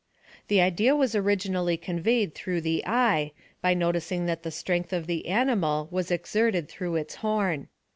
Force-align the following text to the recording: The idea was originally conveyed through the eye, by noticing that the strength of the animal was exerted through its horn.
The 0.47 0.61
idea 0.61 0.95
was 0.95 1.13
originally 1.13 1.77
conveyed 1.77 2.33
through 2.33 2.61
the 2.61 2.83
eye, 2.87 3.33
by 3.61 3.75
noticing 3.75 4.25
that 4.25 4.41
the 4.41 4.49
strength 4.49 4.91
of 4.93 5.05
the 5.05 5.27
animal 5.27 5.89
was 5.91 6.09
exerted 6.09 6.67
through 6.67 6.95
its 6.95 7.13
horn. 7.21 7.67